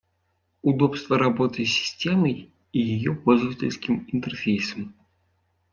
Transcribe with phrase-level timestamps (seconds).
[0.63, 4.95] Удобство работы с системой и ее пользовательским интерфейсом